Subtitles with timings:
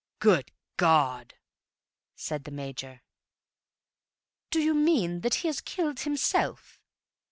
[0.17, 1.35] "Good God!"
[2.15, 3.03] said the Major.
[4.49, 6.81] "Do you mean that he has killed himself?"